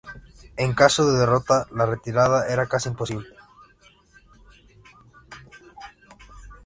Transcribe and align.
En 0.63 0.71
caso 0.73 1.05
de 1.05 1.15
derrota, 1.19 1.67
la 1.69 1.85
retirada 1.85 2.47
era 2.47 2.65
casi 2.65 2.89
imposible. 2.89 3.29